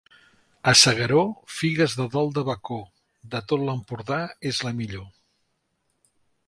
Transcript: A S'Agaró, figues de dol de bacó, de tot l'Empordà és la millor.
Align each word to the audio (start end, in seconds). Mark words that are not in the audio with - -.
A 0.71 0.71
S'Agaró, 0.83 1.19
figues 1.57 1.95
de 1.99 2.07
dol 2.17 2.33
de 2.39 2.45
bacó, 2.47 2.79
de 3.35 3.43
tot 3.53 3.67
l'Empordà 3.69 4.19
és 4.53 4.67
la 4.69 4.75
millor. 4.81 5.09